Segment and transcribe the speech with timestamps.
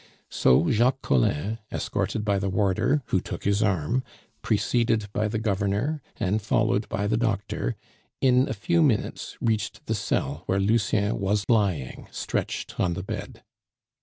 [0.31, 4.03] So Jacques Collin, escorted by the warder, who took his arm,
[4.41, 7.75] preceded by the governor, and followed by the doctor,
[8.19, 13.43] in a few minutes reached the cell where Lucien was lying stretched on the bed.